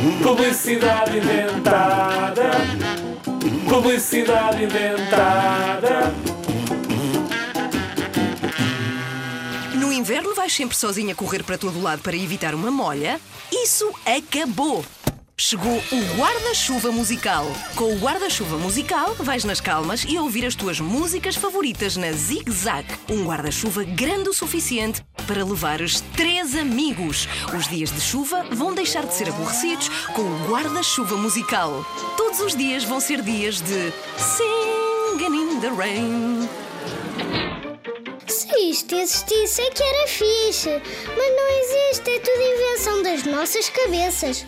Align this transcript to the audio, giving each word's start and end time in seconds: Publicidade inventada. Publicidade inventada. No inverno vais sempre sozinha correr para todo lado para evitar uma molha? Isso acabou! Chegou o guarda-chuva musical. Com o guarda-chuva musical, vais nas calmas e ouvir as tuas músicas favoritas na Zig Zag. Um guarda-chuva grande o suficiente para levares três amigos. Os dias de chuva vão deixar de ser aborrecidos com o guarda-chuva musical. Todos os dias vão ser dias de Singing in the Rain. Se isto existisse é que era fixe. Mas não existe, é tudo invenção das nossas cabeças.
Publicidade 0.00 1.18
inventada. 1.18 2.50
Publicidade 3.68 4.64
inventada. 4.64 6.14
No 9.74 9.92
inverno 9.92 10.34
vais 10.34 10.54
sempre 10.54 10.74
sozinha 10.74 11.14
correr 11.14 11.42
para 11.42 11.58
todo 11.58 11.82
lado 11.82 12.00
para 12.00 12.16
evitar 12.16 12.54
uma 12.54 12.70
molha? 12.70 13.20
Isso 13.52 13.92
acabou! 14.06 14.82
Chegou 15.36 15.82
o 15.92 16.16
guarda-chuva 16.16 16.90
musical. 16.90 17.46
Com 17.74 17.94
o 17.94 17.98
guarda-chuva 17.98 18.56
musical, 18.56 19.14
vais 19.18 19.44
nas 19.44 19.60
calmas 19.60 20.04
e 20.08 20.18
ouvir 20.18 20.46
as 20.46 20.54
tuas 20.54 20.80
músicas 20.80 21.34
favoritas 21.34 21.96
na 21.96 22.12
Zig 22.12 22.50
Zag. 22.50 22.86
Um 23.10 23.24
guarda-chuva 23.24 23.84
grande 23.84 24.28
o 24.28 24.34
suficiente 24.34 25.02
para 25.30 25.44
levares 25.44 26.02
três 26.16 26.56
amigos. 26.56 27.28
Os 27.56 27.68
dias 27.68 27.92
de 27.92 28.00
chuva 28.00 28.44
vão 28.50 28.74
deixar 28.74 29.06
de 29.06 29.14
ser 29.14 29.28
aborrecidos 29.28 29.88
com 30.12 30.22
o 30.22 30.48
guarda-chuva 30.50 31.16
musical. 31.16 31.86
Todos 32.16 32.40
os 32.40 32.56
dias 32.56 32.82
vão 32.82 32.98
ser 32.98 33.22
dias 33.22 33.60
de 33.60 33.92
Singing 34.18 35.36
in 35.36 35.60
the 35.60 35.68
Rain. 35.68 36.48
Se 38.26 38.58
isto 38.58 38.96
existisse 38.96 39.62
é 39.62 39.70
que 39.70 39.82
era 39.84 40.08
fixe. 40.08 40.82
Mas 41.16 41.36
não 41.36 41.48
existe, 41.60 42.10
é 42.10 42.18
tudo 42.18 42.42
invenção 42.42 43.02
das 43.04 43.22
nossas 43.22 43.68
cabeças. 43.68 44.44